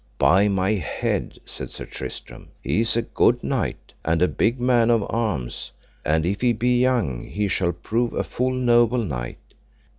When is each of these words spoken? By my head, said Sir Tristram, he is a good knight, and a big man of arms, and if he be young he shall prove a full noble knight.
By 0.17 0.47
my 0.47 0.71
head, 0.71 1.37
said 1.45 1.69
Sir 1.69 1.85
Tristram, 1.85 2.47
he 2.63 2.81
is 2.81 2.97
a 2.97 3.03
good 3.03 3.43
knight, 3.43 3.93
and 4.03 4.19
a 4.23 4.27
big 4.27 4.59
man 4.59 4.89
of 4.89 5.05
arms, 5.11 5.73
and 6.03 6.25
if 6.25 6.41
he 6.41 6.53
be 6.53 6.79
young 6.79 7.23
he 7.27 7.47
shall 7.47 7.71
prove 7.71 8.13
a 8.13 8.23
full 8.23 8.49
noble 8.49 8.97
knight. 9.03 9.37